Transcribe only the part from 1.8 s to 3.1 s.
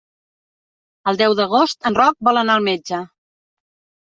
en Roc vol anar al metge.